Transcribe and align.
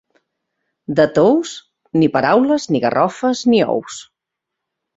De 0.99 1.05
Tous, 1.17 1.51
ni 2.03 2.09
paraules, 2.17 2.67
ni 2.73 2.83
garrofes 2.89 3.45
ni 3.53 3.63
ous. 3.77 4.03